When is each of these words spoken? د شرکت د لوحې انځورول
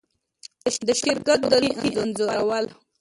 د 0.87 0.89
شرکت 1.01 1.39
د 1.51 1.53
لوحې 1.63 1.89
انځورول 2.01 2.65